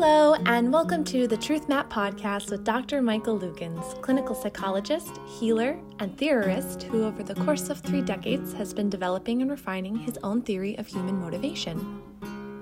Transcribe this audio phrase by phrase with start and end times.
[0.00, 3.02] Hello, and welcome to the Truth Map podcast with Dr.
[3.02, 8.72] Michael Lukens, clinical psychologist, healer, and theorist who, over the course of three decades, has
[8.72, 12.00] been developing and refining his own theory of human motivation.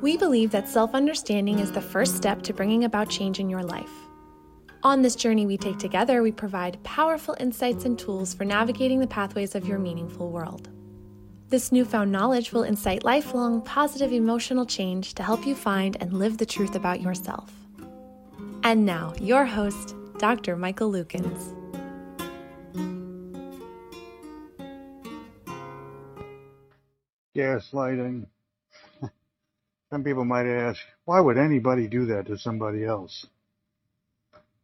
[0.00, 3.64] We believe that self understanding is the first step to bringing about change in your
[3.64, 3.90] life.
[4.84, 9.08] On this journey we take together, we provide powerful insights and tools for navigating the
[9.08, 10.68] pathways of your meaningful world.
[11.50, 16.38] This newfound knowledge will incite lifelong positive emotional change to help you find and live
[16.38, 17.52] the truth about yourself.
[18.62, 20.56] And now, your host, Dr.
[20.56, 21.52] Michael Lukens.
[27.36, 28.26] Gaslighting.
[29.90, 33.26] Some people might ask, why would anybody do that to somebody else?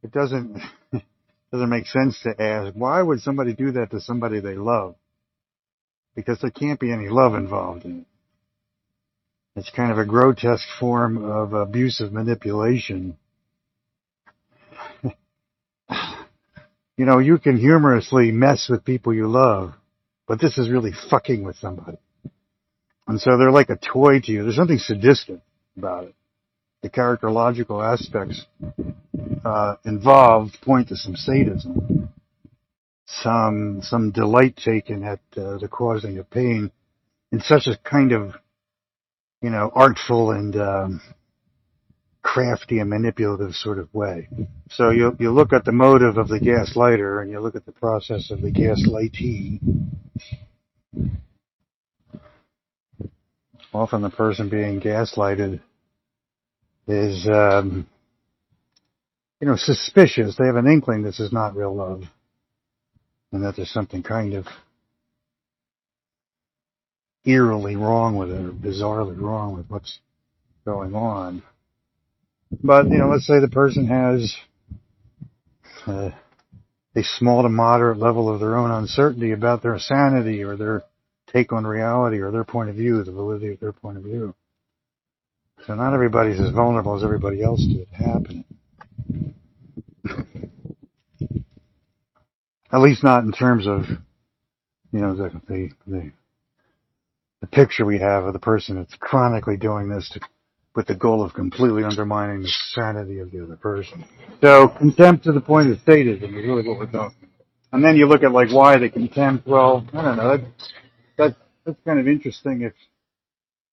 [0.02, 0.62] It doesn't,
[1.52, 4.94] doesn't make sense to ask, why would somebody do that to somebody they love?
[6.20, 8.06] Because there can't be any love involved in it.
[9.56, 13.16] It's kind of a grotesque form of abusive manipulation.
[15.02, 15.10] you
[16.98, 19.72] know, you can humorously mess with people you love,
[20.28, 21.98] but this is really fucking with somebody.
[23.08, 24.44] And so they're like a toy to you.
[24.44, 25.40] There's something sadistic
[25.76, 26.14] about it.
[26.82, 28.46] The characterological aspects
[29.44, 31.99] uh, involved point to some sadism
[33.10, 36.70] some some delight taken at uh, the causing of pain
[37.32, 38.34] in such a kind of
[39.42, 41.00] you know artful and um,
[42.22, 44.28] crafty and manipulative sort of way.
[44.70, 47.72] So you you look at the motive of the gaslighter and you look at the
[47.72, 49.60] process of the gaslightee.
[53.72, 55.60] Often the person being gaslighted
[56.86, 57.86] is um,
[59.40, 60.36] you know suspicious.
[60.36, 62.04] They have an inkling this is not real love
[63.32, 64.46] and that there's something kind of
[67.24, 69.98] eerily wrong with it or bizarrely wrong with what's
[70.64, 71.42] going on.
[72.62, 74.34] But, you know, let's say the person has
[75.86, 76.10] uh,
[76.96, 80.82] a small to moderate level of their own uncertainty about their sanity or their
[81.32, 84.34] take on reality or their point of view, the validity of their point of view.
[85.66, 88.44] So not everybody's as vulnerable as everybody else to it happening.
[92.72, 93.84] At least not in terms of,
[94.92, 96.12] you know, the, the, the,
[97.40, 100.20] the picture we have of the person that's chronically doing this to,
[100.76, 104.04] with the goal of completely undermining the sanity of the other person.
[104.40, 107.28] So contempt to the point of sadism is really what we're talking.
[107.72, 110.46] And then you look at like why the contempt, well, I don't know, that,
[111.18, 112.72] that, that's kind of interesting if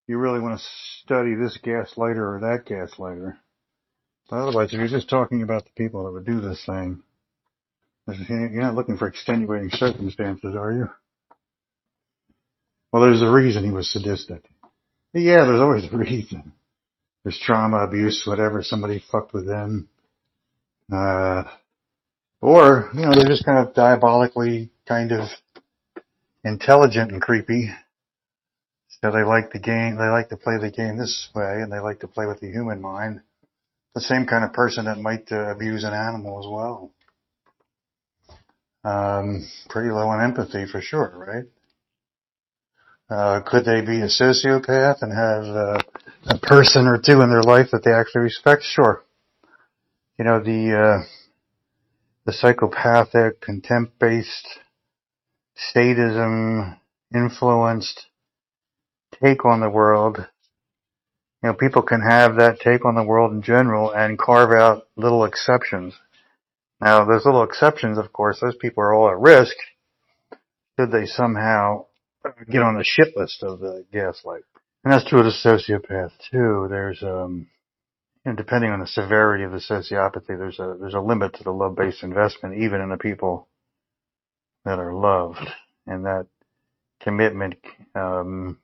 [0.07, 0.65] you really want to
[1.03, 3.37] study this gaslighter or that gaslighter.
[4.29, 7.03] But otherwise, if you're just talking about the people that would do this thing,
[8.07, 10.89] you're not looking for extenuating circumstances, are you?
[12.91, 14.43] Well, there's a reason he was sadistic.
[15.13, 16.53] Yeah, there's always a reason.
[17.23, 19.89] There's trauma, abuse, whatever, somebody fucked with them.
[20.91, 21.43] Uh,
[22.39, 25.27] or, you know, they're just kind of diabolically kind of
[26.45, 27.69] intelligent and creepy.
[29.01, 31.79] So they like the game, they like to play the game this way and they
[31.79, 33.21] like to play with the human mind.
[33.93, 36.91] The same kind of person that might uh, abuse an animal as well.
[38.87, 41.43] Um, pretty low in empathy for sure, right?
[43.09, 45.79] Uh, could they be a sociopath and have uh,
[46.27, 48.63] a person or two in their life that they actually respect?
[48.63, 49.03] Sure.
[50.17, 51.03] You know, the, uh,
[52.25, 54.47] the psychopathic, contempt-based,
[55.55, 56.77] sadism
[57.13, 58.05] influenced
[59.21, 60.17] take on the world.
[61.43, 64.87] You know, people can have that take on the world in general and carve out
[64.95, 65.93] little exceptions.
[66.79, 68.39] Now, there's little exceptions, of course.
[68.39, 69.55] Those people are all at risk
[70.79, 71.85] should they somehow
[72.49, 74.43] get on the shit list of the gaslight.
[74.83, 76.67] And that's true of the sociopath too.
[76.69, 77.47] There's, um,
[78.35, 82.03] depending on the severity of the sociopathy, there's a, there's a limit to the love-based
[82.03, 83.47] investment, even in the people
[84.65, 85.49] that are loved.
[85.87, 86.27] And that
[87.01, 87.55] commitment,
[87.95, 88.59] um,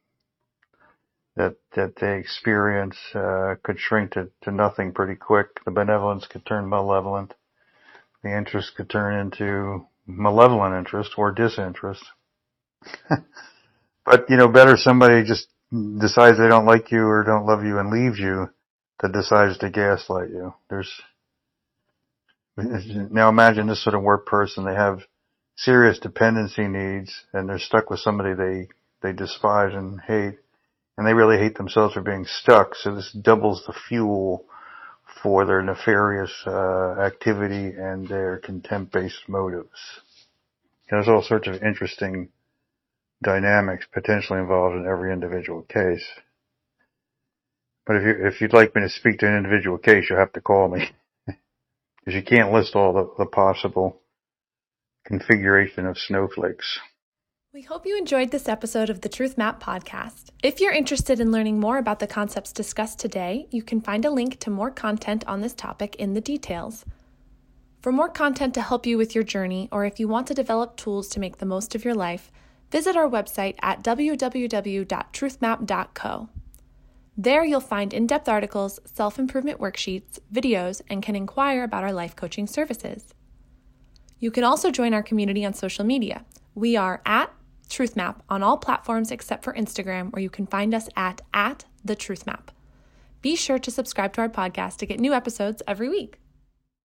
[1.36, 5.48] that, that they experience, uh, could shrink to, to nothing pretty quick.
[5.66, 7.34] The benevolence could turn malevolent
[8.24, 12.04] the interest could turn into malevolent interest or disinterest.
[14.06, 15.48] but, you know, better somebody just
[16.00, 18.50] decides they don't like you or don't love you and leaves you
[19.02, 20.54] that decides to gaslight you.
[20.70, 21.02] There's,
[22.58, 25.02] now imagine this sort of work person, they have
[25.56, 28.68] serious dependency needs and they're stuck with somebody they,
[29.02, 30.40] they despise and hate
[30.98, 32.76] and they really hate themselves for being stuck.
[32.76, 34.46] So this doubles the fuel
[35.24, 40.02] for their nefarious uh, activity and their contempt-based motives.
[40.90, 42.30] There's all sorts of interesting
[43.24, 46.06] dynamics potentially involved in every individual case.
[47.86, 50.34] But if you if you'd like me to speak to an individual case, you'll have
[50.34, 50.90] to call me
[51.92, 54.02] because you can't list all the, the possible
[55.06, 56.80] configuration of snowflakes.
[57.54, 60.30] We hope you enjoyed this episode of the Truth Map podcast.
[60.42, 64.10] If you're interested in learning more about the concepts discussed today, you can find a
[64.10, 66.84] link to more content on this topic in the details.
[67.80, 70.78] For more content to help you with your journey, or if you want to develop
[70.78, 72.32] tools to make the most of your life,
[72.72, 76.30] visit our website at www.truthmap.co.
[77.16, 81.94] There you'll find in depth articles, self improvement worksheets, videos, and can inquire about our
[81.94, 83.14] life coaching services.
[84.18, 86.26] You can also join our community on social media.
[86.56, 87.32] We are at
[87.74, 91.96] TruthMap on all platforms except for Instagram, where you can find us at, at the
[91.96, 92.52] Truth Map.
[93.24, 96.20] Be sure to subscribe to our podcast to get new episodes every week.